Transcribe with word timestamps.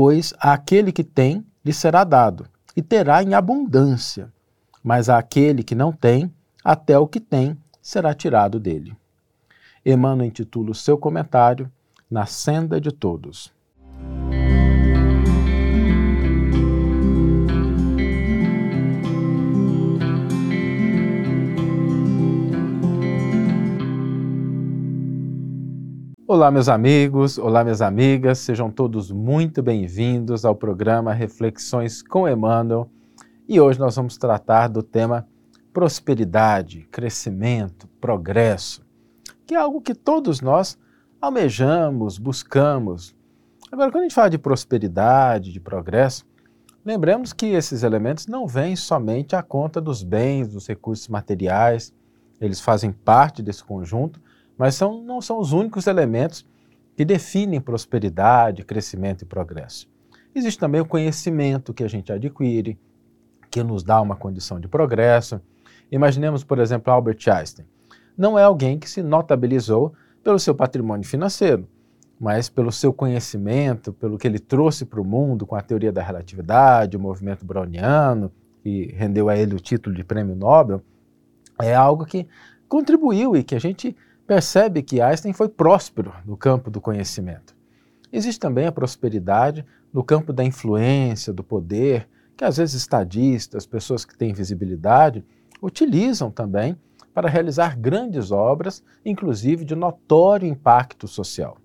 Pois 0.00 0.32
aquele 0.38 0.92
que 0.92 1.02
tem 1.02 1.44
lhe 1.64 1.72
será 1.72 2.04
dado, 2.04 2.46
e 2.76 2.80
terá 2.80 3.20
em 3.20 3.34
abundância, 3.34 4.32
mas 4.80 5.08
aquele 5.08 5.64
que 5.64 5.74
não 5.74 5.90
tem, 5.90 6.32
até 6.62 6.96
o 6.96 7.04
que 7.04 7.18
tem 7.18 7.58
será 7.82 8.14
tirado 8.14 8.60
dele. 8.60 8.96
Emmanuel 9.84 10.28
intitula 10.28 10.70
o 10.70 10.74
seu 10.74 10.96
comentário 10.96 11.68
Na 12.08 12.26
Senda 12.26 12.80
de 12.80 12.92
Todos. 12.92 13.52
Olá, 26.30 26.50
meus 26.50 26.68
amigos, 26.68 27.38
olá, 27.38 27.64
minhas 27.64 27.80
amigas, 27.80 28.40
sejam 28.40 28.70
todos 28.70 29.10
muito 29.10 29.62
bem-vindos 29.62 30.44
ao 30.44 30.54
programa 30.54 31.14
Reflexões 31.14 32.02
com 32.02 32.28
Emmanuel. 32.28 32.90
E 33.48 33.58
hoje 33.58 33.78
nós 33.78 33.96
vamos 33.96 34.18
tratar 34.18 34.68
do 34.68 34.82
tema 34.82 35.26
prosperidade, 35.72 36.86
crescimento, 36.92 37.88
progresso, 37.98 38.84
que 39.46 39.54
é 39.54 39.56
algo 39.56 39.80
que 39.80 39.94
todos 39.94 40.42
nós 40.42 40.76
almejamos, 41.18 42.18
buscamos. 42.18 43.16
Agora, 43.72 43.90
quando 43.90 44.02
a 44.02 44.02
gente 44.02 44.14
fala 44.14 44.28
de 44.28 44.36
prosperidade, 44.36 45.50
de 45.50 45.60
progresso, 45.60 46.26
lembremos 46.84 47.32
que 47.32 47.46
esses 47.46 47.82
elementos 47.82 48.26
não 48.26 48.46
vêm 48.46 48.76
somente 48.76 49.34
à 49.34 49.42
conta 49.42 49.80
dos 49.80 50.02
bens, 50.02 50.52
dos 50.52 50.68
recursos 50.68 51.08
materiais, 51.08 51.90
eles 52.38 52.60
fazem 52.60 52.92
parte 52.92 53.42
desse 53.42 53.64
conjunto 53.64 54.20
mas 54.58 54.74
são, 54.74 55.00
não 55.02 55.22
são 55.22 55.38
os 55.38 55.52
únicos 55.52 55.86
elementos 55.86 56.44
que 56.96 57.04
definem 57.04 57.60
prosperidade, 57.60 58.64
crescimento 58.64 59.22
e 59.22 59.24
progresso. 59.24 59.88
Existe 60.34 60.58
também 60.58 60.80
o 60.80 60.86
conhecimento 60.86 61.72
que 61.72 61.84
a 61.84 61.88
gente 61.88 62.12
adquire, 62.12 62.76
que 63.50 63.62
nos 63.62 63.84
dá 63.84 64.00
uma 64.00 64.16
condição 64.16 64.58
de 64.58 64.66
progresso. 64.66 65.40
Imaginemos, 65.90 66.42
por 66.42 66.58
exemplo, 66.58 66.92
Albert 66.92 67.18
Einstein. 67.28 67.66
Não 68.16 68.36
é 68.36 68.42
alguém 68.42 68.78
que 68.78 68.90
se 68.90 69.00
notabilizou 69.00 69.94
pelo 70.24 70.40
seu 70.40 70.54
patrimônio 70.54 71.06
financeiro, 71.06 71.66
mas 72.18 72.48
pelo 72.48 72.72
seu 72.72 72.92
conhecimento, 72.92 73.92
pelo 73.92 74.18
que 74.18 74.26
ele 74.26 74.40
trouxe 74.40 74.84
para 74.84 75.00
o 75.00 75.04
mundo 75.04 75.46
com 75.46 75.54
a 75.54 75.62
teoria 75.62 75.92
da 75.92 76.02
relatividade, 76.02 76.96
o 76.96 77.00
movimento 77.00 77.46
browniano, 77.46 78.32
que 78.62 78.92
rendeu 78.96 79.28
a 79.28 79.36
ele 79.36 79.54
o 79.54 79.60
título 79.60 79.94
de 79.94 80.02
prêmio 80.02 80.34
Nobel, 80.34 80.82
é 81.62 81.74
algo 81.74 82.04
que 82.04 82.26
contribuiu 82.68 83.36
e 83.36 83.44
que 83.44 83.54
a 83.54 83.60
gente 83.60 83.96
percebe 84.28 84.82
que 84.82 85.00
Einstein 85.00 85.32
foi 85.32 85.48
próspero 85.48 86.12
no 86.26 86.36
campo 86.36 86.70
do 86.70 86.82
conhecimento. 86.82 87.56
Existe 88.12 88.38
também 88.38 88.66
a 88.66 88.72
prosperidade 88.72 89.64
no 89.90 90.04
campo 90.04 90.34
da 90.34 90.44
influência, 90.44 91.32
do 91.32 91.42
poder, 91.42 92.06
que 92.36 92.44
às 92.44 92.58
vezes 92.58 92.74
estadistas, 92.74 93.64
pessoas 93.64 94.04
que 94.04 94.16
têm 94.16 94.34
visibilidade, 94.34 95.24
utilizam 95.62 96.30
também 96.30 96.76
para 97.14 97.26
realizar 97.26 97.74
grandes 97.78 98.30
obras, 98.30 98.84
inclusive 99.02 99.64
de 99.64 99.74
notório 99.74 100.46
impacto 100.46 101.08
social. 101.08 101.56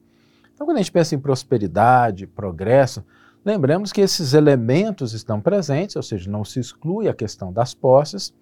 Então, 0.54 0.66
quando 0.66 0.78
a 0.78 0.82
gente 0.82 0.92
pensa 0.92 1.16
em 1.16 1.20
prosperidade, 1.20 2.26
progresso, 2.26 3.04
lembremos 3.44 3.92
que 3.92 4.00
esses 4.00 4.34
elementos 4.34 5.12
estão 5.12 5.42
presentes, 5.42 5.98
ou 5.98 6.02
seja, 6.02 6.32
não 6.32 6.46
se 6.46 6.62
exclui 6.62 7.10
a 7.10 7.14
questão 7.14 7.52
das 7.52 7.74
posses, 7.74 8.34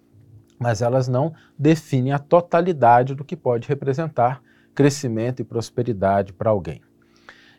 mas 0.58 0.82
elas 0.82 1.08
não 1.08 1.32
definem 1.58 2.12
a 2.12 2.18
totalidade 2.18 3.14
do 3.14 3.24
que 3.24 3.36
pode 3.36 3.68
representar 3.68 4.42
crescimento 4.74 5.40
e 5.40 5.44
prosperidade 5.44 6.32
para 6.32 6.50
alguém. 6.50 6.80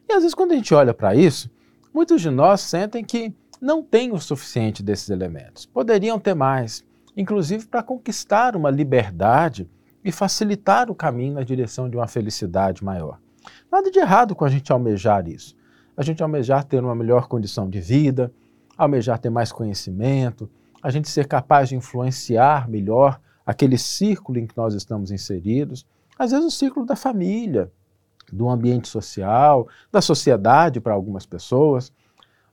E 0.10 0.14
às 0.14 0.20
vezes, 0.20 0.36
quando 0.36 0.52
a 0.52 0.56
gente 0.56 0.74
olha 0.74 0.94
para 0.94 1.16
isso, 1.16 1.50
muitos 1.94 2.22
de 2.22 2.30
nós 2.30 2.62
sentem 2.62 3.04
que 3.04 3.34
não 3.62 3.82
têm 3.82 4.12
o 4.12 4.20
suficiente 4.20 4.84
desses 4.84 5.10
elementos, 5.10 5.66
poderiam 5.66 6.20
ter 6.20 6.34
mais, 6.34 6.84
inclusive 7.16 7.66
para 7.66 7.84
conquistar 7.84 8.56
uma 8.56 8.70
liberdade 8.70 9.70
e 10.04 10.12
facilitar 10.12 10.92
o 10.92 10.96
caminho 10.96 11.36
na 11.36 11.44
direção 11.44 11.90
de 11.90 11.96
uma 11.96 12.08
felicidade 12.08 12.84
maior. 12.84 13.20
Nada 13.72 13.90
de 13.90 14.00
errado 14.00 14.36
com 14.36 14.44
a 14.44 14.50
gente 14.50 14.72
almejar 14.72 15.28
isso. 15.28 15.56
A 15.96 16.04
gente 16.04 16.22
almejar 16.22 16.64
ter 16.64 16.84
uma 16.84 16.96
melhor 16.96 17.28
condição 17.28 17.70
de 17.70 17.80
vida, 17.80 18.34
almejar 18.78 19.20
ter 19.20 19.30
mais 19.30 19.52
conhecimento, 19.52 20.50
a 20.84 20.92
gente 20.92 21.10
ser 21.10 21.26
capaz 21.26 21.70
de 21.70 21.78
influenciar 21.78 22.70
melhor 22.70 23.20
aquele 23.46 23.78
círculo 23.78 24.38
em 24.38 24.46
que 24.46 24.58
nós 24.58 24.74
estamos 24.74 25.12
inseridos, 25.12 25.86
às 26.20 26.32
vezes 26.32 26.46
o 26.46 26.52
círculo 26.52 26.86
da 26.86 26.96
família, 26.96 27.72
do 28.32 28.50
ambiente 28.50 28.90
social, 28.90 29.68
da 29.92 30.02
sociedade 30.02 30.82
para 30.82 30.94
algumas 30.94 31.26
pessoas. 31.26 31.92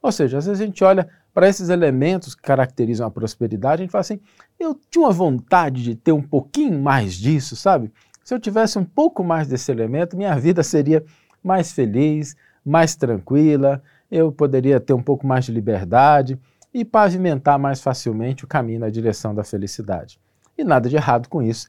Ou 0.01 0.13
seja, 0.13 0.39
às 0.39 0.47
vezes 0.47 0.61
a 0.61 0.65
gente 0.65 0.83
olha 0.85 1.09
para 1.35 1.49
esses 1.49 1.69
elementos 1.69 2.35
que 2.35 2.43
caracterizam 2.43 3.07
a 3.07 3.11
prosperidade, 3.11 3.83
a 3.83 3.85
gente 3.85 3.93
fala 3.93 4.01
assim: 4.01 4.21
eu 4.59 4.79
tinha 4.91 5.05
uma 5.05 5.13
vontade 5.13 5.83
de 5.83 5.95
ter 5.95 6.13
um 6.13 6.23
pouquinho 6.23 6.81
mais 6.81 7.15
disso, 7.15 7.57
sabe? 7.57 7.93
Se 8.25 8.35
eu 8.35 8.39
tivesse 8.39 8.79
um 8.79 8.85
pouco 8.85 9.25
mais 9.25 9.49
desse 9.49 9.71
elemento, 9.71 10.17
minha 10.17 10.39
vida 10.39 10.63
seria 10.63 11.05
mais 11.43 11.73
feliz, 11.73 12.37
mais 12.65 12.95
tranquila, 12.95 13.83
eu 14.11 14.31
poderia 14.31 14.79
ter 14.79 14.93
um 14.93 15.03
pouco 15.03 15.27
mais 15.27 15.45
de 15.45 15.53
liberdade 15.53 16.39
e 16.73 16.85
pavimentar 16.85 17.59
mais 17.59 17.81
facilmente 17.81 18.45
o 18.45 18.49
caminho 18.49 18.81
na 18.81 18.91
direção 18.91 19.35
da 19.35 19.43
felicidade. 19.45 20.21
E 20.57 20.65
nada 20.65 20.89
de 20.89 20.97
errado 20.97 21.29
com 21.29 21.43
isso, 21.43 21.69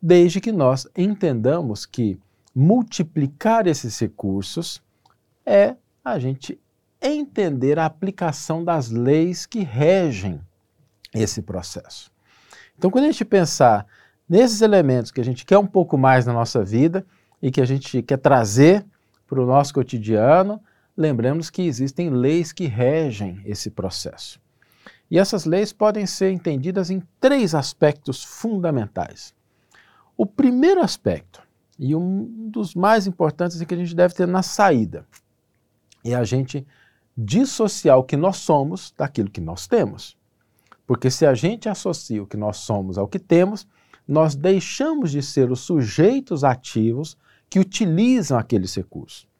desde 0.00 0.40
que 0.40 0.52
nós 0.52 0.86
entendamos 0.96 1.84
que 1.84 2.18
multiplicar 2.54 3.66
esses 3.66 3.98
recursos 3.98 4.82
é 5.44 5.76
a 6.04 6.18
gente 6.18 6.58
entender 7.00 7.78
a 7.78 7.86
aplicação 7.86 8.64
das 8.64 8.90
leis 8.90 9.46
que 9.46 9.60
regem 9.60 10.40
esse 11.14 11.42
processo. 11.42 12.10
Então, 12.76 12.90
quando 12.90 13.04
a 13.04 13.10
gente 13.10 13.24
pensar 13.24 13.86
nesses 14.28 14.60
elementos 14.60 15.10
que 15.10 15.20
a 15.20 15.24
gente 15.24 15.44
quer 15.44 15.58
um 15.58 15.66
pouco 15.66 15.98
mais 15.98 16.24
na 16.24 16.32
nossa 16.32 16.64
vida 16.64 17.04
e 17.42 17.50
que 17.50 17.60
a 17.60 17.64
gente 17.64 18.02
quer 18.02 18.16
trazer 18.16 18.84
para 19.26 19.40
o 19.40 19.46
nosso 19.46 19.74
cotidiano, 19.74 20.60
lembremos 21.00 21.48
que 21.48 21.62
existem 21.62 22.10
leis 22.10 22.52
que 22.52 22.66
regem 22.66 23.40
esse 23.46 23.70
processo. 23.70 24.38
E 25.10 25.18
essas 25.18 25.46
leis 25.46 25.72
podem 25.72 26.06
ser 26.06 26.30
entendidas 26.30 26.90
em 26.90 27.02
três 27.18 27.54
aspectos 27.54 28.22
fundamentais. 28.22 29.34
O 30.16 30.26
primeiro 30.26 30.82
aspecto, 30.82 31.42
e 31.78 31.96
um 31.96 32.50
dos 32.50 32.74
mais 32.74 33.06
importantes 33.06 33.60
é 33.60 33.64
que 33.64 33.74
a 33.74 33.78
gente 33.78 33.94
deve 33.94 34.14
ter 34.14 34.28
na 34.28 34.42
saída, 34.42 35.06
é 36.04 36.14
a 36.14 36.22
gente 36.22 36.66
dissociar 37.16 37.98
o 37.98 38.04
que 38.04 38.16
nós 38.16 38.36
somos 38.36 38.94
daquilo 38.96 39.30
que 39.30 39.40
nós 39.40 39.66
temos. 39.66 40.18
Porque 40.86 41.10
se 41.10 41.24
a 41.24 41.34
gente 41.34 41.68
associa 41.68 42.22
o 42.22 42.26
que 42.26 42.36
nós 42.36 42.58
somos 42.58 42.98
ao 42.98 43.08
que 43.08 43.18
temos, 43.18 43.66
nós 44.06 44.34
deixamos 44.34 45.10
de 45.10 45.22
ser 45.22 45.50
os 45.50 45.60
sujeitos 45.60 46.44
ativos 46.44 47.16
que 47.48 47.58
utilizam 47.58 48.38
aqueles 48.38 48.74
recursos 48.74 49.30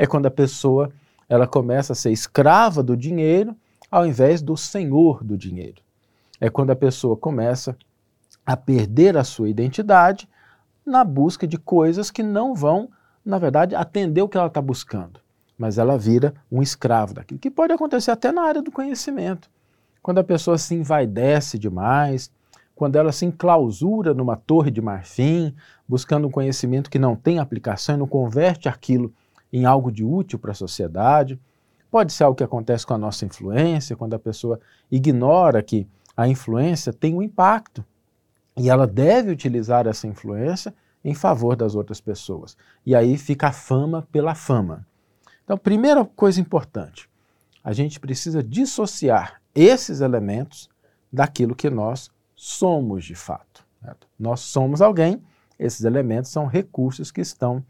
é 0.00 0.06
quando 0.06 0.24
a 0.24 0.30
pessoa 0.30 0.90
ela 1.30 1.46
começa 1.46 1.92
a 1.92 1.96
ser 1.96 2.10
escrava 2.10 2.82
do 2.82 2.96
dinheiro 2.96 3.56
ao 3.88 4.04
invés 4.04 4.42
do 4.42 4.56
senhor 4.56 5.22
do 5.22 5.38
dinheiro. 5.38 5.80
É 6.40 6.50
quando 6.50 6.70
a 6.70 6.76
pessoa 6.76 7.16
começa 7.16 7.76
a 8.44 8.56
perder 8.56 9.16
a 9.16 9.22
sua 9.22 9.48
identidade 9.48 10.28
na 10.84 11.04
busca 11.04 11.46
de 11.46 11.56
coisas 11.56 12.10
que 12.10 12.22
não 12.22 12.52
vão, 12.52 12.90
na 13.24 13.38
verdade, 13.38 13.76
atender 13.76 14.22
o 14.22 14.28
que 14.28 14.36
ela 14.36 14.48
está 14.48 14.60
buscando. 14.60 15.20
Mas 15.56 15.78
ela 15.78 15.96
vira 15.96 16.34
um 16.50 16.60
escravo 16.60 17.14
daquilo, 17.14 17.38
que 17.38 17.50
pode 17.50 17.72
acontecer 17.72 18.10
até 18.10 18.32
na 18.32 18.42
área 18.42 18.60
do 18.62 18.72
conhecimento. 18.72 19.48
Quando 20.02 20.18
a 20.18 20.24
pessoa 20.24 20.58
se 20.58 20.74
envaidece 20.74 21.58
demais, 21.58 22.30
quando 22.74 22.96
ela 22.96 23.12
se 23.12 23.24
enclausura 23.24 24.14
numa 24.14 24.36
torre 24.36 24.70
de 24.70 24.80
marfim, 24.80 25.54
buscando 25.86 26.26
um 26.26 26.30
conhecimento 26.30 26.90
que 26.90 26.98
não 26.98 27.14
tem 27.14 27.38
aplicação 27.38 27.94
e 27.94 27.98
não 27.98 28.08
converte 28.08 28.68
aquilo 28.68 29.14
em 29.52 29.64
algo 29.64 29.90
de 29.90 30.04
útil 30.04 30.38
para 30.38 30.52
a 30.52 30.54
sociedade. 30.54 31.40
Pode 31.90 32.12
ser 32.12 32.24
algo 32.24 32.36
que 32.36 32.44
acontece 32.44 32.86
com 32.86 32.94
a 32.94 32.98
nossa 32.98 33.24
influência, 33.24 33.96
quando 33.96 34.14
a 34.14 34.18
pessoa 34.18 34.60
ignora 34.90 35.62
que 35.62 35.86
a 36.16 36.28
influência 36.28 36.92
tem 36.92 37.14
um 37.14 37.22
impacto 37.22 37.84
e 38.56 38.68
ela 38.68 38.86
deve 38.86 39.30
utilizar 39.30 39.86
essa 39.86 40.06
influência 40.06 40.74
em 41.04 41.14
favor 41.14 41.56
das 41.56 41.74
outras 41.74 42.00
pessoas. 42.00 42.56
E 42.84 42.94
aí 42.94 43.16
fica 43.16 43.48
a 43.48 43.52
fama 43.52 44.06
pela 44.12 44.34
fama. 44.34 44.86
Então, 45.44 45.56
primeira 45.56 46.04
coisa 46.04 46.40
importante, 46.40 47.08
a 47.64 47.72
gente 47.72 47.98
precisa 47.98 48.42
dissociar 48.42 49.40
esses 49.54 50.00
elementos 50.00 50.68
daquilo 51.12 51.54
que 51.54 51.70
nós 51.70 52.10
somos 52.36 53.04
de 53.04 53.14
fato. 53.14 53.66
Certo? 53.82 54.06
Nós 54.18 54.40
somos 54.40 54.80
alguém, 54.80 55.22
esses 55.58 55.84
elementos 55.84 56.30
são 56.30 56.46
recursos 56.46 57.10
que 57.10 57.20
estão 57.20 57.64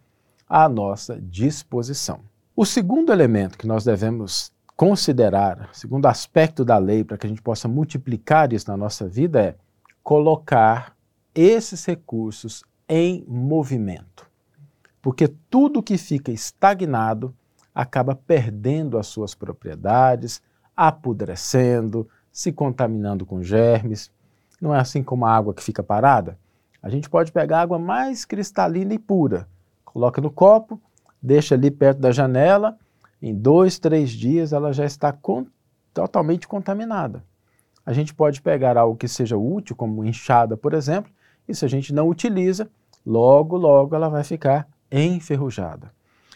à 0.50 0.68
nossa 0.68 1.20
disposição. 1.22 2.18
O 2.56 2.66
segundo 2.66 3.12
elemento 3.12 3.56
que 3.56 3.68
nós 3.68 3.84
devemos 3.84 4.52
considerar, 4.76 5.70
segundo 5.72 6.06
aspecto 6.06 6.64
da 6.64 6.76
lei, 6.76 7.04
para 7.04 7.16
que 7.16 7.24
a 7.24 7.28
gente 7.28 7.40
possa 7.40 7.68
multiplicar 7.68 8.52
isso 8.52 8.68
na 8.68 8.76
nossa 8.76 9.06
vida, 9.06 9.40
é 9.40 9.54
colocar 10.02 10.96
esses 11.32 11.84
recursos 11.84 12.64
em 12.88 13.24
movimento. 13.28 14.28
Porque 15.00 15.28
tudo 15.48 15.82
que 15.82 15.96
fica 15.96 16.32
estagnado 16.32 17.32
acaba 17.72 18.16
perdendo 18.16 18.98
as 18.98 19.06
suas 19.06 19.34
propriedades, 19.34 20.42
apodrecendo, 20.76 22.08
se 22.32 22.50
contaminando 22.50 23.24
com 23.24 23.42
germes. 23.42 24.10
Não 24.60 24.74
é 24.74 24.80
assim 24.80 25.02
como 25.02 25.24
a 25.24 25.34
água 25.34 25.54
que 25.54 25.62
fica 25.62 25.82
parada? 25.82 26.36
A 26.82 26.90
gente 26.90 27.08
pode 27.08 27.30
pegar 27.30 27.60
água 27.60 27.78
mais 27.78 28.24
cristalina 28.24 28.92
e 28.92 28.98
pura, 28.98 29.46
coloca 29.92 30.20
no 30.20 30.30
copo, 30.30 30.80
deixa 31.20 31.54
ali 31.54 31.70
perto 31.70 31.98
da 31.98 32.12
janela, 32.12 32.78
em 33.20 33.34
dois, 33.34 33.78
três 33.78 34.10
dias 34.10 34.52
ela 34.52 34.72
já 34.72 34.84
está 34.84 35.12
com, 35.12 35.46
totalmente 35.92 36.48
contaminada. 36.48 37.24
A 37.84 37.92
gente 37.92 38.14
pode 38.14 38.40
pegar 38.40 38.76
algo 38.76 38.96
que 38.96 39.08
seja 39.08 39.36
útil, 39.36 39.74
como 39.74 40.04
enxada, 40.04 40.56
por 40.56 40.74
exemplo, 40.74 41.12
e 41.48 41.54
se 41.54 41.64
a 41.64 41.68
gente 41.68 41.92
não 41.92 42.08
utiliza, 42.08 42.70
logo, 43.04 43.56
logo 43.56 43.94
ela 43.94 44.08
vai 44.08 44.22
ficar 44.22 44.68
enferrujada. 44.90 45.92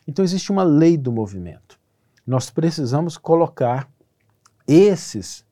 Então 0.06 0.24
existe 0.24 0.50
uma 0.50 0.62
lei 0.62 0.96
do 0.96 1.12
movimento. 1.12 1.78
Nós 2.26 2.50
precisamos 2.50 3.16
colocar 3.16 3.88
esses 4.66 5.44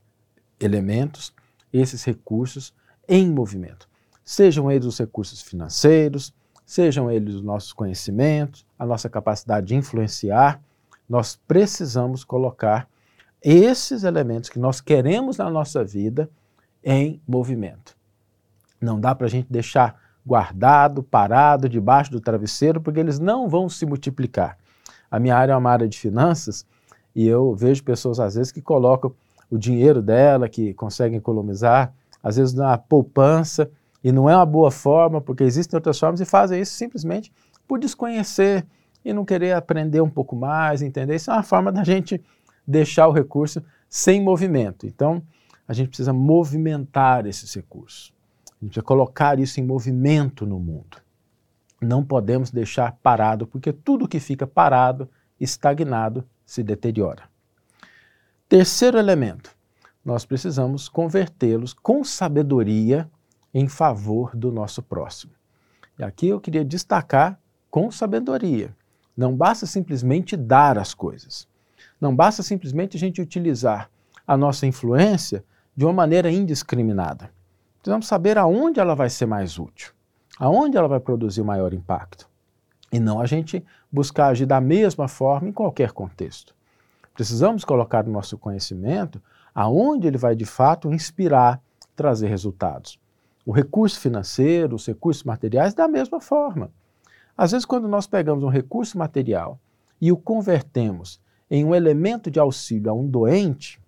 elementos, 0.58 1.32
esses 1.72 2.04
recursos 2.04 2.74
em 3.08 3.30
movimento. 3.30 3.88
Sejam 4.24 4.70
eles 4.70 4.86
os 4.86 4.98
recursos 4.98 5.40
financeiros, 5.40 6.34
sejam 6.72 7.10
eles 7.10 7.34
os 7.34 7.42
nossos 7.42 7.70
conhecimentos, 7.70 8.64
a 8.78 8.86
nossa 8.86 9.06
capacidade 9.06 9.66
de 9.66 9.74
influenciar, 9.74 10.58
nós 11.06 11.38
precisamos 11.46 12.24
colocar 12.24 12.88
esses 13.42 14.04
elementos 14.04 14.48
que 14.48 14.58
nós 14.58 14.80
queremos 14.80 15.36
na 15.36 15.50
nossa 15.50 15.84
vida 15.84 16.30
em 16.82 17.20
movimento. 17.28 17.94
Não 18.80 18.98
dá 18.98 19.14
para 19.14 19.26
a 19.26 19.30
gente 19.30 19.52
deixar 19.52 20.00
guardado, 20.24 21.02
parado, 21.02 21.68
debaixo 21.68 22.10
do 22.10 22.20
travesseiro, 22.20 22.80
porque 22.80 23.00
eles 23.00 23.18
não 23.18 23.50
vão 23.50 23.68
se 23.68 23.84
multiplicar. 23.84 24.56
A 25.10 25.20
minha 25.20 25.36
área 25.36 25.52
é 25.52 25.56
uma 25.56 25.70
área 25.70 25.86
de 25.86 25.98
finanças 25.98 26.64
e 27.14 27.28
eu 27.28 27.54
vejo 27.54 27.84
pessoas, 27.84 28.18
às 28.18 28.36
vezes, 28.36 28.50
que 28.50 28.62
colocam 28.62 29.14
o 29.50 29.58
dinheiro 29.58 30.00
dela, 30.00 30.48
que 30.48 30.72
conseguem 30.72 31.18
economizar, 31.18 31.92
às 32.22 32.36
vezes 32.36 32.54
na 32.54 32.78
poupança, 32.78 33.70
e 34.02 34.10
não 34.10 34.28
é 34.28 34.36
uma 34.36 34.46
boa 34.46 34.70
forma, 34.70 35.20
porque 35.20 35.44
existem 35.44 35.76
outras 35.76 35.98
formas, 35.98 36.20
e 36.20 36.24
fazem 36.24 36.60
isso 36.60 36.72
simplesmente 36.74 37.32
por 37.66 37.78
desconhecer 37.78 38.66
e 39.04 39.12
não 39.12 39.24
querer 39.24 39.52
aprender 39.52 40.00
um 40.00 40.10
pouco 40.10 40.34
mais, 40.36 40.82
entender? 40.82 41.16
Isso 41.16 41.30
é 41.30 41.34
uma 41.34 41.42
forma 41.42 41.70
da 41.70 41.84
gente 41.84 42.20
deixar 42.66 43.08
o 43.08 43.12
recurso 43.12 43.62
sem 43.88 44.22
movimento. 44.22 44.86
Então, 44.86 45.22
a 45.66 45.72
gente 45.72 45.88
precisa 45.88 46.12
movimentar 46.12 47.26
esses 47.26 47.54
recursos. 47.54 48.12
A 48.46 48.64
gente 48.64 48.70
precisa 48.70 48.82
colocar 48.82 49.38
isso 49.38 49.60
em 49.60 49.64
movimento 49.64 50.46
no 50.46 50.58
mundo. 50.58 50.98
Não 51.80 52.04
podemos 52.04 52.50
deixar 52.50 52.96
parado, 53.02 53.46
porque 53.46 53.72
tudo 53.72 54.08
que 54.08 54.20
fica 54.20 54.46
parado, 54.46 55.08
estagnado, 55.40 56.24
se 56.46 56.62
deteriora. 56.62 57.24
Terceiro 58.48 58.98
elemento, 58.98 59.50
nós 60.04 60.24
precisamos 60.24 60.88
convertê-los 60.88 61.72
com 61.72 62.04
sabedoria 62.04 63.10
em 63.52 63.68
favor 63.68 64.34
do 64.36 64.50
nosso 64.50 64.82
próximo. 64.82 65.32
E 65.98 66.02
aqui 66.02 66.28
eu 66.28 66.40
queria 66.40 66.64
destacar 66.64 67.38
com 67.70 67.90
sabedoria. 67.90 68.74
Não 69.16 69.36
basta 69.36 69.66
simplesmente 69.66 70.36
dar 70.36 70.78
as 70.78 70.94
coisas. 70.94 71.46
Não 72.00 72.14
basta 72.14 72.42
simplesmente 72.42 72.96
a 72.96 73.00
gente 73.00 73.20
utilizar 73.20 73.90
a 74.26 74.36
nossa 74.36 74.66
influência 74.66 75.44
de 75.76 75.84
uma 75.84 75.92
maneira 75.92 76.30
indiscriminada. 76.30 77.30
Precisamos 77.78 78.06
saber 78.06 78.38
aonde 78.38 78.80
ela 78.80 78.94
vai 78.94 79.10
ser 79.10 79.26
mais 79.26 79.58
útil, 79.58 79.92
aonde 80.38 80.76
ela 80.76 80.88
vai 80.88 81.00
produzir 81.00 81.42
maior 81.42 81.74
impacto. 81.74 82.28
E 82.92 83.00
não 83.00 83.20
a 83.20 83.26
gente 83.26 83.64
buscar 83.90 84.28
agir 84.28 84.46
da 84.46 84.60
mesma 84.60 85.08
forma 85.08 85.48
em 85.48 85.52
qualquer 85.52 85.92
contexto. 85.92 86.54
Precisamos 87.14 87.64
colocar 87.64 88.06
o 88.06 88.10
nosso 88.10 88.38
conhecimento 88.38 89.20
aonde 89.54 90.06
ele 90.06 90.18
vai 90.18 90.34
de 90.34 90.44
fato 90.44 90.92
inspirar, 90.92 91.60
trazer 91.94 92.28
resultados. 92.28 92.98
O 93.44 93.52
recurso 93.52 93.98
financeiro, 93.98 94.76
os 94.76 94.86
recursos 94.86 95.24
materiais, 95.24 95.74
da 95.74 95.88
mesma 95.88 96.20
forma. 96.20 96.70
Às 97.36 97.52
vezes, 97.52 97.64
quando 97.64 97.88
nós 97.88 98.06
pegamos 98.06 98.44
um 98.44 98.48
recurso 98.48 98.96
material 98.96 99.58
e 100.00 100.12
o 100.12 100.16
convertemos 100.16 101.20
em 101.50 101.64
um 101.64 101.74
elemento 101.74 102.30
de 102.30 102.38
auxílio 102.38 102.90
a 102.90 102.94
um 102.94 103.06
doente 103.06 103.80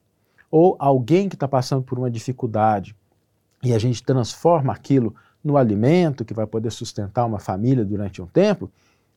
ou 0.50 0.76
alguém 0.78 1.28
que 1.28 1.36
está 1.36 1.48
passando 1.48 1.82
por 1.82 1.98
uma 1.98 2.10
dificuldade 2.10 2.94
e 3.62 3.72
a 3.72 3.78
gente 3.78 4.02
transforma 4.02 4.72
aquilo 4.72 5.14
no 5.42 5.56
alimento 5.56 6.24
que 6.24 6.34
vai 6.34 6.46
poder 6.46 6.70
sustentar 6.70 7.24
uma 7.24 7.38
família 7.38 7.84
durante 7.84 8.20
um 8.20 8.26
tempo, 8.26 8.70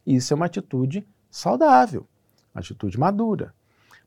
isso 0.06 0.34
é 0.34 0.36
uma 0.36 0.46
atitude 0.46 1.06
saudável, 1.30 2.06
uma 2.54 2.60
atitude 2.60 3.00
madura. 3.00 3.54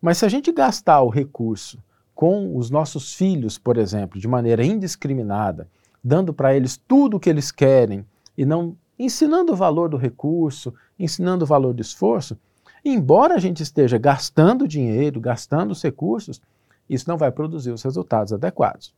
Mas 0.01 0.19
se 0.19 0.25
a 0.25 0.29
gente 0.29 0.51
gastar 0.51 1.03
o 1.03 1.09
recurso 1.09 1.79
com 2.15 2.57
os 2.57 2.71
nossos 2.71 3.15
filhos, 3.15 3.59
por 3.59 3.77
exemplo, 3.77 4.19
de 4.19 4.27
maneira 4.27 4.65
indiscriminada, 4.65 5.69
dando 6.03 6.33
para 6.33 6.55
eles 6.55 6.77
tudo 6.77 7.17
o 7.17 7.21
que 7.21 7.31
eles 7.31 7.51
querem 7.51 8.05
e 8.37 8.45
não 8.45 8.77
ensinando 8.99 9.53
o 9.53 9.57
valor 9.57 9.89
do 9.89 9.97
recurso, 9.97 10.75
ensinando 10.99 11.45
o 11.45 11.49
valor 11.49 11.73
do 11.73 11.81
esforço, 11.81 12.39
embora 12.85 13.35
a 13.35 13.39
gente 13.39 13.63
esteja 13.63 13.99
gastando 13.99 14.69
dinheiro, 14.69 15.21
gastando 15.21 15.71
os 15.71 15.83
recursos, 15.83 16.41
isso 16.89 17.09
não 17.09 17.17
vai 17.17 17.31
produzir 17.31 17.71
os 17.71 17.83
resultados 17.83 18.33
adequados. 18.33 18.95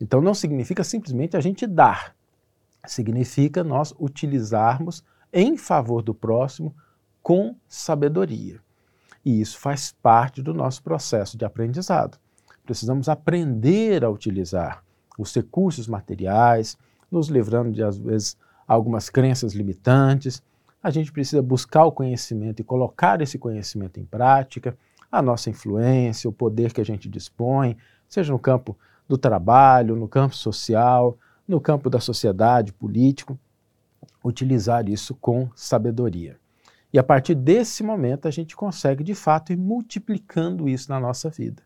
Então 0.00 0.20
não 0.20 0.34
significa 0.34 0.84
simplesmente 0.84 1.36
a 1.36 1.40
gente 1.40 1.66
dar, 1.66 2.14
significa 2.86 3.64
nós 3.64 3.94
utilizarmos 3.98 5.02
em 5.32 5.56
favor 5.56 6.02
do 6.02 6.14
próximo 6.14 6.74
com 7.22 7.56
sabedoria. 7.66 8.60
E 9.24 9.40
isso 9.40 9.58
faz 9.58 9.92
parte 10.02 10.42
do 10.42 10.54
nosso 10.54 10.82
processo 10.82 11.36
de 11.36 11.44
aprendizado. 11.44 12.18
Precisamos 12.64 13.08
aprender 13.08 14.04
a 14.04 14.10
utilizar 14.10 14.85
os 15.18 15.34
recursos 15.34 15.86
materiais, 15.86 16.76
nos 17.10 17.28
livrando 17.28 17.72
de, 17.72 17.82
às 17.82 17.98
vezes, 17.98 18.36
algumas 18.66 19.08
crenças 19.08 19.54
limitantes. 19.54 20.42
A 20.82 20.90
gente 20.90 21.12
precisa 21.12 21.42
buscar 21.42 21.84
o 21.84 21.92
conhecimento 21.92 22.60
e 22.60 22.64
colocar 22.64 23.20
esse 23.20 23.38
conhecimento 23.38 23.98
em 23.98 24.04
prática, 24.04 24.76
a 25.10 25.22
nossa 25.22 25.50
influência, 25.50 26.28
o 26.28 26.32
poder 26.32 26.72
que 26.72 26.80
a 26.80 26.84
gente 26.84 27.08
dispõe, 27.08 27.76
seja 28.08 28.32
no 28.32 28.38
campo 28.38 28.76
do 29.08 29.16
trabalho, 29.16 29.96
no 29.96 30.08
campo 30.08 30.34
social, 30.34 31.16
no 31.46 31.60
campo 31.60 31.88
da 31.88 32.00
sociedade, 32.00 32.72
político, 32.72 33.38
utilizar 34.22 34.88
isso 34.88 35.14
com 35.14 35.48
sabedoria. 35.54 36.36
E 36.92 36.98
a 36.98 37.02
partir 37.02 37.34
desse 37.34 37.82
momento 37.82 38.26
a 38.26 38.30
gente 38.30 38.56
consegue 38.56 39.04
de 39.04 39.14
fato 39.14 39.52
ir 39.52 39.56
multiplicando 39.56 40.68
isso 40.68 40.90
na 40.90 40.98
nossa 40.98 41.30
vida. 41.30 41.62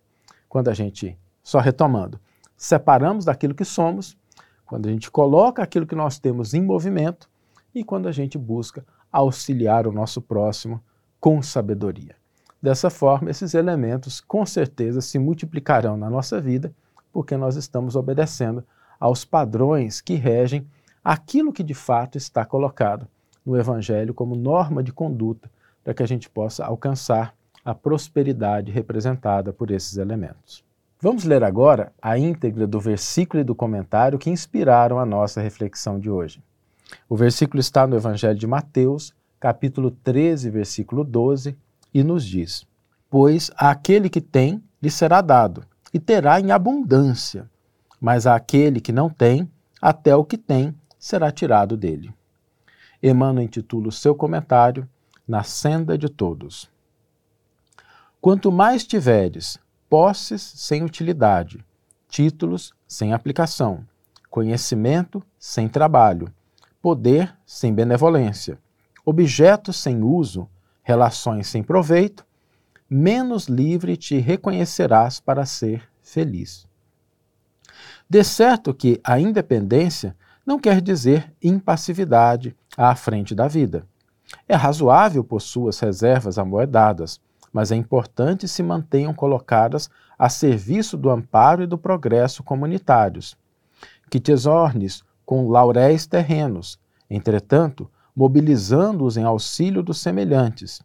Quando 0.48 0.68
a 0.68 0.74
gente, 0.74 1.16
só 1.42 1.60
retomando, 1.60 2.20
separamos 2.60 3.24
daquilo 3.24 3.54
que 3.54 3.64
somos, 3.64 4.18
quando 4.66 4.86
a 4.86 4.92
gente 4.92 5.10
coloca 5.10 5.62
aquilo 5.62 5.86
que 5.86 5.94
nós 5.94 6.18
temos 6.18 6.52
em 6.52 6.62
movimento 6.62 7.26
e 7.74 7.82
quando 7.82 8.06
a 8.06 8.12
gente 8.12 8.36
busca 8.36 8.84
auxiliar 9.10 9.86
o 9.86 9.92
nosso 9.92 10.20
próximo 10.20 10.78
com 11.18 11.40
sabedoria. 11.40 12.14
Dessa 12.60 12.90
forma, 12.90 13.30
esses 13.30 13.54
elementos 13.54 14.20
com 14.20 14.44
certeza 14.44 15.00
se 15.00 15.18
multiplicarão 15.18 15.96
na 15.96 16.10
nossa 16.10 16.38
vida, 16.38 16.70
porque 17.10 17.34
nós 17.34 17.56
estamos 17.56 17.96
obedecendo 17.96 18.62
aos 19.00 19.24
padrões 19.24 20.02
que 20.02 20.16
regem 20.16 20.66
aquilo 21.02 21.54
que 21.54 21.62
de 21.62 21.72
fato 21.72 22.18
está 22.18 22.44
colocado 22.44 23.08
no 23.44 23.58
Evangelho 23.58 24.12
como 24.12 24.36
norma 24.36 24.82
de 24.82 24.92
conduta 24.92 25.50
para 25.82 25.94
que 25.94 26.02
a 26.02 26.06
gente 26.06 26.28
possa 26.28 26.66
alcançar 26.66 27.34
a 27.64 27.74
prosperidade 27.74 28.70
representada 28.70 29.50
por 29.50 29.70
esses 29.70 29.96
elementos. 29.96 30.62
Vamos 31.02 31.24
ler 31.24 31.42
agora 31.42 31.94
a 32.02 32.18
íntegra 32.18 32.66
do 32.66 32.78
versículo 32.78 33.40
e 33.40 33.44
do 33.44 33.54
comentário 33.54 34.18
que 34.18 34.28
inspiraram 34.28 34.98
a 34.98 35.06
nossa 35.06 35.40
reflexão 35.40 35.98
de 35.98 36.10
hoje. 36.10 36.42
O 37.08 37.16
versículo 37.16 37.58
está 37.58 37.86
no 37.86 37.96
Evangelho 37.96 38.38
de 38.38 38.46
Mateus, 38.46 39.14
capítulo 39.38 39.90
13, 39.90 40.50
versículo 40.50 41.02
12, 41.02 41.56
e 41.94 42.04
nos 42.04 42.22
diz: 42.22 42.66
Pois 43.08 43.50
aquele 43.56 44.10
que 44.10 44.20
tem 44.20 44.62
lhe 44.82 44.90
será 44.90 45.22
dado, 45.22 45.64
e 45.90 45.98
terá 45.98 46.38
em 46.38 46.50
abundância, 46.50 47.48
mas 47.98 48.26
àquele 48.26 48.78
que 48.78 48.92
não 48.92 49.08
tem, 49.08 49.50
até 49.80 50.14
o 50.14 50.22
que 50.22 50.36
tem 50.36 50.74
será 50.98 51.32
tirado 51.32 51.78
dele. 51.78 52.12
Emmanuel 53.02 53.46
intitula 53.46 53.88
o 53.88 53.92
seu 53.92 54.14
comentário 54.14 54.86
Na 55.26 55.44
Senda 55.44 55.96
de 55.96 56.10
Todos. 56.10 56.70
Quanto 58.20 58.52
mais 58.52 58.86
tiveres, 58.86 59.58
posses 59.90 60.40
sem 60.40 60.84
utilidade, 60.84 61.64
títulos 62.08 62.72
sem 62.86 63.12
aplicação, 63.12 63.84
conhecimento 64.30 65.20
sem 65.36 65.68
trabalho, 65.68 66.32
poder 66.80 67.36
sem 67.44 67.74
benevolência, 67.74 68.56
objetos 69.04 69.76
sem 69.76 70.04
uso, 70.04 70.48
relações 70.84 71.48
sem 71.48 71.60
proveito, 71.60 72.24
menos 72.88 73.48
livre 73.48 73.96
te 73.96 74.16
reconhecerás 74.18 75.18
para 75.18 75.44
ser 75.44 75.82
feliz. 76.00 76.68
De 78.08 78.22
certo 78.22 78.72
que 78.72 79.00
a 79.02 79.18
independência 79.18 80.16
não 80.46 80.58
quer 80.58 80.80
dizer 80.80 81.32
impassividade 81.42 82.56
à 82.76 82.94
frente 82.94 83.34
da 83.34 83.48
vida. 83.48 83.84
É 84.46 84.54
razoável 84.54 85.24
por 85.24 85.42
suas 85.42 85.80
reservas 85.80 86.38
amoedadas, 86.38 87.20
mas 87.52 87.72
é 87.72 87.76
importante 87.76 88.46
se 88.46 88.62
mantenham 88.62 89.12
colocadas 89.12 89.90
a 90.18 90.28
serviço 90.28 90.96
do 90.96 91.10
amparo 91.10 91.62
e 91.62 91.66
do 91.66 91.78
progresso 91.78 92.42
comunitários. 92.42 93.36
Que 94.08 94.20
te 94.20 94.32
com 95.24 95.48
lauréis 95.48 96.06
terrenos, 96.06 96.78
entretanto, 97.08 97.88
mobilizando-os 98.14 99.16
em 99.16 99.24
auxílio 99.24 99.82
dos 99.82 99.98
semelhantes. 99.98 100.82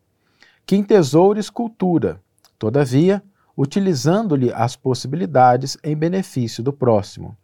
Que 0.65 0.75
entesoures 0.75 1.50
cultura, 1.50 2.22
todavia, 2.57 3.22
utilizando-lhe 3.57 4.51
as 4.51 4.75
possibilidades 4.75 5.77
em 5.84 5.95
benefício 5.95 6.63
do 6.63 6.74
próximo. 6.74 7.36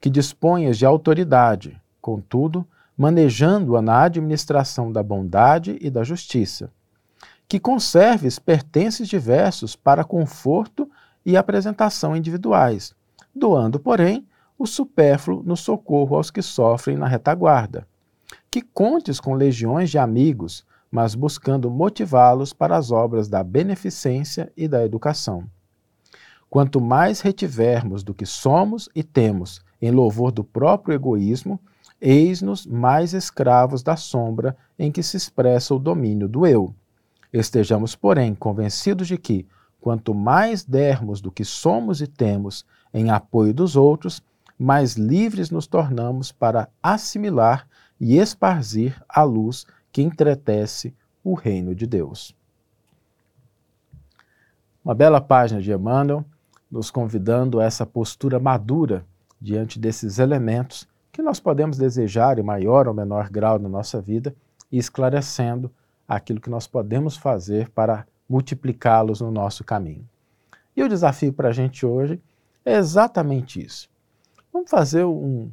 Que 0.00 0.10
disponhas 0.10 0.78
de 0.78 0.86
autoridade, 0.86 1.80
contudo, 2.00 2.66
manejando-a 2.96 3.82
na 3.82 4.02
administração 4.02 4.90
da 4.90 5.02
bondade 5.02 5.78
e 5.80 5.90
da 5.90 6.02
justiça. 6.02 6.70
Que 7.48 7.58
conserves 7.58 8.38
pertences 8.38 9.08
diversos 9.08 9.74
para 9.74 10.04
conforto 10.04 10.88
e 11.24 11.36
apresentação 11.36 12.14
individuais, 12.14 12.94
doando, 13.34 13.80
porém, 13.80 14.26
o 14.58 14.66
supérfluo 14.66 15.42
no 15.42 15.56
socorro 15.56 16.16
aos 16.16 16.30
que 16.30 16.42
sofrem 16.42 16.96
na 16.96 17.08
retaguarda. 17.08 17.86
Que 18.50 18.60
contes 18.60 19.18
com 19.18 19.34
legiões 19.34 19.88
de 19.88 19.98
amigos, 19.98 20.64
mas 20.90 21.14
buscando 21.14 21.70
motivá-los 21.70 22.52
para 22.52 22.76
as 22.76 22.90
obras 22.90 23.28
da 23.28 23.42
beneficência 23.42 24.52
e 24.56 24.66
da 24.66 24.84
educação. 24.84 25.44
Quanto 26.50 26.80
mais 26.80 27.20
retivermos 27.20 28.02
do 28.02 28.14
que 28.14 28.24
somos 28.24 28.88
e 28.94 29.02
temos 29.02 29.60
em 29.80 29.90
louvor 29.90 30.32
do 30.32 30.42
próprio 30.42 30.94
egoísmo, 30.94 31.60
eis-nos 32.00 32.66
mais 32.66 33.12
escravos 33.12 33.82
da 33.82 33.96
sombra 33.96 34.56
em 34.78 34.90
que 34.90 35.02
se 35.02 35.16
expressa 35.16 35.74
o 35.74 35.78
domínio 35.78 36.28
do 36.28 36.46
eu. 36.46 36.74
Estejamos, 37.32 37.94
porém, 37.94 38.34
convencidos 38.34 39.06
de 39.08 39.18
que, 39.18 39.46
quanto 39.80 40.14
mais 40.14 40.64
dermos 40.64 41.20
do 41.20 41.30
que 41.30 41.44
somos 41.44 42.00
e 42.00 42.06
temos 42.06 42.64
em 42.92 43.10
apoio 43.10 43.52
dos 43.52 43.76
outros, 43.76 44.22
mais 44.58 44.94
livres 44.94 45.50
nos 45.50 45.66
tornamos 45.66 46.32
para 46.32 46.68
assimilar 46.82 47.68
e 48.00 48.16
esparzir 48.16 49.00
a 49.08 49.22
luz 49.22 49.66
que 49.92 50.02
entretece 50.02 50.94
o 51.22 51.34
reino 51.34 51.74
de 51.74 51.86
Deus. 51.86 52.34
Uma 54.84 54.94
bela 54.94 55.20
página 55.20 55.60
de 55.60 55.70
Emmanuel, 55.70 56.24
nos 56.70 56.90
convidando 56.90 57.60
a 57.60 57.64
essa 57.64 57.86
postura 57.86 58.38
madura 58.38 59.04
diante 59.40 59.78
desses 59.78 60.18
elementos 60.18 60.88
que 61.12 61.22
nós 61.22 61.40
podemos 61.40 61.76
desejar 61.76 62.38
em 62.38 62.42
maior 62.42 62.88
ou 62.88 62.94
menor 62.94 63.30
grau 63.30 63.58
na 63.58 63.68
nossa 63.68 64.00
vida 64.00 64.34
e 64.70 64.78
esclarecendo 64.78 65.70
aquilo 66.08 66.40
que 66.40 66.48
nós 66.48 66.66
podemos 66.66 67.16
fazer 67.16 67.68
para 67.68 68.06
multiplicá-los 68.26 69.20
no 69.20 69.30
nosso 69.30 69.62
caminho. 69.62 70.08
E 70.74 70.82
o 70.82 70.88
desafio 70.88 71.32
para 71.32 71.50
a 71.50 71.52
gente 71.52 71.84
hoje 71.84 72.20
é 72.64 72.76
exatamente 72.76 73.64
isso. 73.64 73.90
Vamos 74.52 74.70
fazer 74.70 75.04
um, 75.04 75.50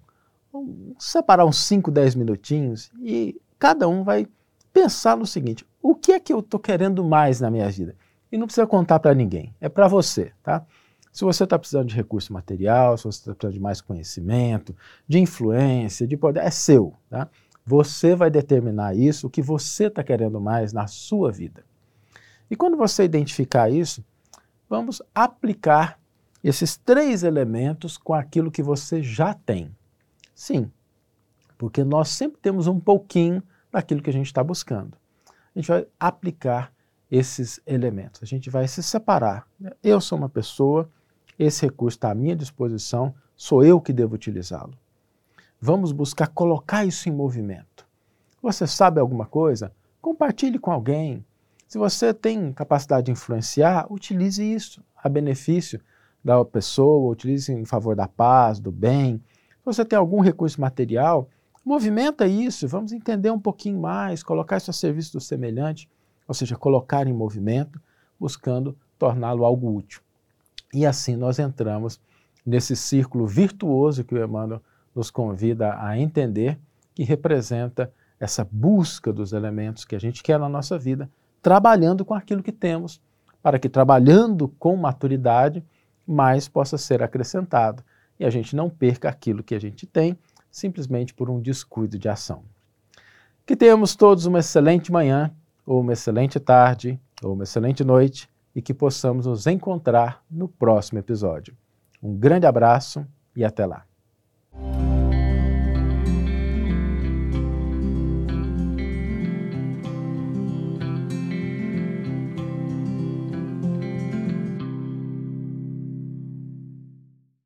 um 0.53 0.95
separar 0.97 1.45
uns 1.45 1.57
5, 1.57 1.91
10 1.91 2.15
minutinhos 2.15 2.91
e 3.01 3.39
cada 3.59 3.87
um 3.87 4.03
vai 4.03 4.27
pensar 4.71 5.17
no 5.17 5.25
seguinte: 5.25 5.65
o 5.81 5.95
que 5.95 6.13
é 6.13 6.19
que 6.19 6.31
eu 6.31 6.39
estou 6.39 6.59
querendo 6.59 7.03
mais 7.03 7.41
na 7.41 7.51
minha 7.51 7.69
vida? 7.69 7.95
E 8.31 8.37
não 8.37 8.47
precisa 8.47 8.67
contar 8.67 8.99
para 8.99 9.13
ninguém, 9.13 9.53
é 9.61 9.69
para 9.69 9.87
você, 9.87 10.31
tá? 10.43 10.65
Se 11.11 11.23
você 11.23 11.45
está 11.45 11.57
precisando 11.57 11.87
de 11.87 11.95
recurso 11.95 12.33
material, 12.33 12.97
se 12.97 13.05
você 13.05 13.19
está 13.19 13.33
precisando 13.33 13.53
de 13.53 13.59
mais 13.61 13.79
conhecimento, 13.79 14.75
de 15.07 15.17
influência, 15.17 16.05
de 16.05 16.17
poder, 16.17 16.41
é 16.41 16.51
seu, 16.51 16.93
tá? 17.09 17.29
Você 17.65 18.15
vai 18.15 18.29
determinar 18.29 18.95
isso, 18.95 19.25
o 19.25 19.29
que 19.29 19.41
você 19.41 19.85
está 19.85 20.03
querendo 20.03 20.39
mais 20.39 20.71
na 20.71 20.85
sua 20.85 21.31
vida. 21.31 21.65
E 22.49 22.55
quando 22.55 22.77
você 22.77 23.03
identificar 23.03 23.69
isso, 23.69 24.05
vamos 24.69 25.01
aplicar 25.13 25.99
esses 26.43 26.77
três 26.77 27.23
elementos 27.23 27.97
com 27.97 28.13
aquilo 28.13 28.51
que 28.51 28.61
você 28.61 29.01
já 29.01 29.33
tem. 29.33 29.75
Sim, 30.35 30.71
porque 31.57 31.83
nós 31.83 32.09
sempre 32.09 32.39
temos 32.39 32.67
um 32.67 32.79
pouquinho 32.79 33.41
daquilo 33.71 34.01
que 34.01 34.11
a 34.11 34.13
gente 34.13 34.27
está 34.27 34.43
buscando. 34.43 34.95
A 35.55 35.59
gente 35.59 35.67
vai 35.67 35.87
aplicar 35.99 36.71
esses 37.09 37.59
elementos, 37.65 38.21
a 38.21 38.25
gente 38.25 38.49
vai 38.49 38.67
se 38.67 38.83
separar. 38.83 39.47
Eu 39.81 39.99
sou 39.99 40.17
uma 40.17 40.29
pessoa, 40.29 40.87
esse 41.39 41.65
recurso 41.65 41.97
está 41.97 42.11
à 42.11 42.15
minha 42.15 42.35
disposição, 42.35 43.15
sou 43.35 43.63
eu 43.63 43.81
que 43.81 43.91
devo 43.91 44.13
utilizá-lo. 44.13 44.77
Vamos 45.65 45.91
buscar 45.91 46.27
colocar 46.27 46.85
isso 46.85 47.09
em 47.09 47.11
movimento. 47.11 47.87
Você 48.39 48.67
sabe 48.67 48.99
alguma 48.99 49.25
coisa? 49.25 49.71
Compartilhe 49.99 50.59
com 50.59 50.71
alguém. 50.71 51.25
Se 51.67 51.79
você 51.79 52.13
tem 52.13 52.53
capacidade 52.53 53.07
de 53.07 53.11
influenciar, 53.11 53.91
utilize 53.91 54.43
isso 54.43 54.83
a 54.95 55.09
benefício 55.09 55.81
da 56.23 56.45
pessoa, 56.45 57.11
utilize 57.11 57.51
em 57.51 57.65
favor 57.65 57.95
da 57.95 58.07
paz, 58.07 58.59
do 58.59 58.71
bem. 58.71 59.17
Se 59.57 59.65
você 59.65 59.83
tem 59.83 59.97
algum 59.97 60.19
recurso 60.19 60.61
material, 60.61 61.29
movimenta 61.65 62.27
isso, 62.27 62.67
vamos 62.67 62.91
entender 62.91 63.31
um 63.31 63.39
pouquinho 63.39 63.79
mais, 63.79 64.21
colocar 64.21 64.57
isso 64.57 64.69
a 64.69 64.73
serviço 64.73 65.13
do 65.13 65.19
semelhante, 65.19 65.89
ou 66.27 66.35
seja, 66.35 66.55
colocar 66.55 67.07
em 67.07 67.13
movimento, 67.13 67.81
buscando 68.19 68.77
torná-lo 68.99 69.43
algo 69.43 69.75
útil. 69.75 69.99
E 70.71 70.85
assim 70.85 71.15
nós 71.15 71.39
entramos 71.39 71.99
nesse 72.45 72.75
círculo 72.75 73.25
virtuoso 73.25 74.03
que 74.03 74.13
o 74.13 74.23
Emmanuel 74.23 74.61
nos 74.95 75.11
convida 75.11 75.75
a 75.79 75.99
entender, 75.99 76.57
que 76.93 77.03
representa 77.03 77.91
essa 78.19 78.47
busca 78.49 79.11
dos 79.11 79.33
elementos 79.33 79.83
que 79.83 79.95
a 79.95 79.99
gente 79.99 80.23
quer 80.23 80.39
na 80.39 80.47
nossa 80.47 80.79
vida, 80.79 81.09
trabalhando 81.41 82.05
com 82.05 82.13
aquilo 82.13 82.41
que 82.41 82.51
temos, 82.51 83.01
para 83.43 83.59
que 83.59 83.69
trabalhando 83.69 84.47
com 84.57 84.75
maturidade, 84.75 85.63
mais 86.07 86.47
possa 86.47 86.77
ser 86.77 87.03
acrescentado 87.03 87.83
e 88.19 88.25
a 88.25 88.29
gente 88.29 88.55
não 88.55 88.69
perca 88.69 89.09
aquilo 89.09 89.43
que 89.43 89.55
a 89.55 89.59
gente 89.59 89.85
tem 89.85 90.17
simplesmente 90.49 91.13
por 91.13 91.29
um 91.29 91.41
descuido 91.41 91.99
de 91.99 92.07
ação. 92.07 92.43
Que 93.45 93.55
tenhamos 93.55 93.95
todos 93.95 94.25
uma 94.25 94.39
excelente 94.39 94.91
manhã, 94.91 95.31
ou 95.65 95.81
uma 95.81 95.93
excelente 95.93 96.39
tarde, 96.39 96.99
ou 97.21 97.33
uma 97.33 97.43
excelente 97.43 97.83
noite 97.83 98.29
e 98.55 98.61
que 98.61 98.73
possamos 98.73 99.25
nos 99.25 99.45
encontrar 99.47 100.23
no 100.31 100.47
próximo 100.47 100.99
episódio. 100.99 101.55
Um 102.01 102.15
grande 102.15 102.45
abraço 102.45 103.05
e 103.35 103.43
até 103.43 103.65
lá. 103.65 103.85
Thank 104.57 104.79
you 104.79 104.94